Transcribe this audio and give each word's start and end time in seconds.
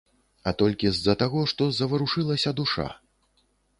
А 0.51 0.53
толькі 0.61 0.91
з-за 0.95 1.15
таго, 1.21 1.43
што 1.51 1.67
заварушылася 1.81 2.55
душа. 2.61 2.87